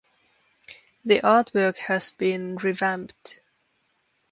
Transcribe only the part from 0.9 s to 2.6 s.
The artwork has been